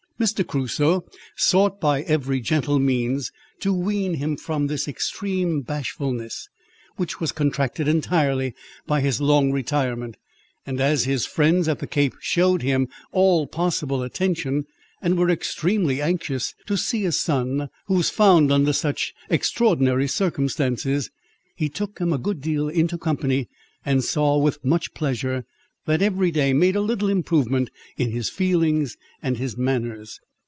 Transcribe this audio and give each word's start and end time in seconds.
Mr. 0.21 0.45
Crusoe 0.45 1.03
sought, 1.35 1.81
by 1.81 2.03
every 2.03 2.39
gentle 2.39 2.77
means, 2.77 3.31
to 3.59 3.73
wean 3.73 4.13
him 4.13 4.37
from 4.37 4.67
this 4.67 4.87
extreme 4.87 5.61
bashfulness, 5.61 6.47
which 6.95 7.19
was 7.19 7.31
contracted 7.31 7.87
entirely 7.87 8.53
by 8.85 9.01
his 9.01 9.19
long 9.19 9.51
retirement; 9.51 10.15
and 10.63 10.79
as 10.79 11.05
his 11.05 11.25
friends 11.25 11.67
at 11.67 11.79
the 11.79 11.87
Cape 11.87 12.13
shewed 12.19 12.61
him 12.61 12.87
all 13.11 13.47
possible 13.47 14.03
attention, 14.03 14.63
and 15.01 15.17
were 15.17 15.31
extremely 15.31 16.03
anxious 16.03 16.53
to 16.67 16.77
see 16.77 17.03
a 17.05 17.11
son 17.11 17.67
who 17.87 17.95
was 17.95 18.11
found 18.11 18.51
under 18.51 18.73
such 18.73 19.15
extraordinary 19.27 20.07
circumstances, 20.07 21.09
he 21.55 21.67
took 21.67 21.97
him 21.97 22.13
a 22.13 22.19
good 22.19 22.41
deal 22.41 22.69
into 22.69 22.95
company, 22.95 23.49
and 23.83 24.03
saw, 24.03 24.37
with 24.37 24.63
much 24.63 24.93
pleasure, 24.93 25.43
that 25.87 25.99
every 25.99 26.29
day 26.29 26.53
made 26.53 26.75
a 26.75 26.79
little 26.79 27.09
improvement 27.09 27.67
in 27.97 28.11
his 28.11 28.29
feelings 28.29 28.95
and 29.23 29.37
his 29.37 29.57
manners. 29.57 30.19